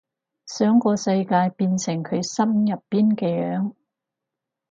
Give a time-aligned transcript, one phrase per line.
[0.47, 3.73] 想個世界變成佢心入邊嘅樣